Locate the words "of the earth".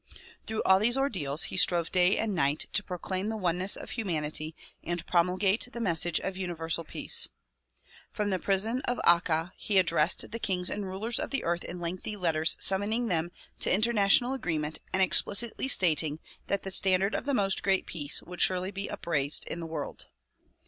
11.19-11.63